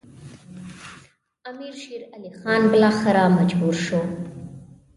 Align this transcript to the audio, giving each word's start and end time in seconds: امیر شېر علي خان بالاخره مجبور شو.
امیر 1.49 1.75
شېر 1.83 2.01
علي 2.15 2.31
خان 2.37 2.61
بالاخره 2.71 3.23
مجبور 3.37 3.75
شو. 3.85 4.01